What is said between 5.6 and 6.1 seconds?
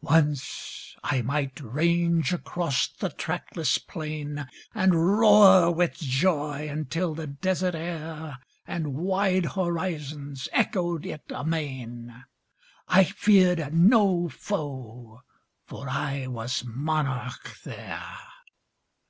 with